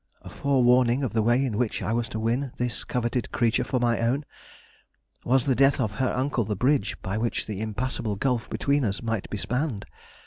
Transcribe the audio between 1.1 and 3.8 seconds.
the way in which I was to win this coveted creature for